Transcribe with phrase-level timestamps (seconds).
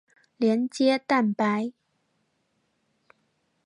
[0.37, 1.73] 连接蛋白。